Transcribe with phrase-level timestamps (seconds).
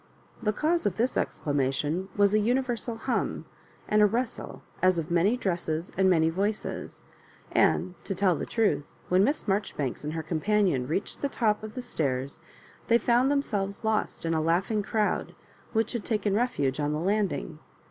[0.41, 3.45] The cause of this exclamation was a uni versal hum
[3.87, 7.03] and rustle as of many dresses and many voices;
[7.51, 11.75] and, to tell the trath, when Miss Marjoribanks and her companion reached the top of
[11.75, 12.39] the stairs,
[12.87, 15.35] they found themselves lost in a laughing crowd,
[15.71, 17.59] which had taken refuge on the landing.